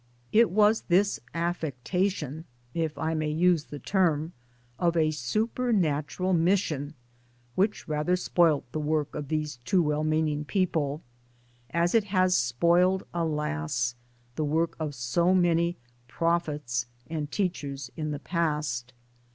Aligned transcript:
It 0.31 0.49
was 0.49 0.81
this 0.87 1.19
affectation, 1.35 2.45
if 2.73 2.97
I 2.97 3.13
may 3.13 3.29
use 3.29 3.65
the 3.65 3.79
terni, 3.79 4.31
of 4.79 4.97
a 4.97 5.11
supernatural 5.11 6.33
mission 6.33 6.95
which 7.53 7.87
rather 7.87 8.15
spoilt 8.15 8.65
the 8.71 8.79
work 8.79 9.13
of 9.13 9.27
these 9.27 9.57
two 9.57 9.83
well 9.83 10.03
meaning 10.03 10.43
p>eople 10.43 11.01
as 11.69 11.93
it 11.93 12.05
has 12.05 12.35
spoiled 12.35 13.03
alas! 13.13 13.93
the 14.37 14.43
work 14.43 14.75
of 14.79 14.95
so 14.95 15.35
many' 15.35 15.77
prophets' 16.07 16.87
and 17.11 17.29
teachers 17.31 17.91
in 17.95 18.09
the 18.09 18.17
piast. 18.19 18.93